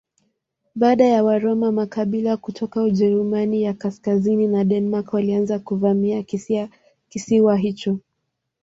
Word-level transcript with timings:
Baada 0.75 1.05
ya 1.05 1.23
Waroma 1.23 1.71
makabila 1.71 2.37
kutoka 2.37 2.83
Ujerumani 2.83 3.63
ya 3.63 3.73
kaskazini 3.73 4.47
na 4.47 4.63
Denmark 4.65 5.13
walianza 5.13 5.59
kuvamia 5.59 6.23
kisiwa 7.09 7.57
hicho. 7.57 7.99